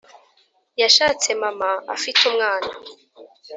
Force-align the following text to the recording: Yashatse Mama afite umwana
Yashatse 0.81 1.27
Mama 1.41 1.71
afite 1.95 2.19
umwana 2.29 2.71